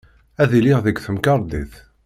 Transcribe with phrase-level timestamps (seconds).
[0.41, 1.73] Ad iliɣ deg temkarḍit.